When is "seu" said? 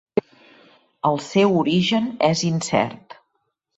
1.27-1.53